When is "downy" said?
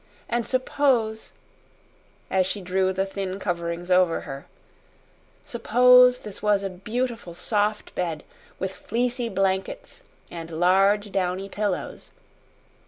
11.11-11.49